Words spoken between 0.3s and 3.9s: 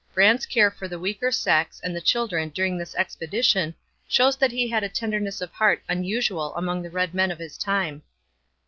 care for the weaker sex and the children during this expedition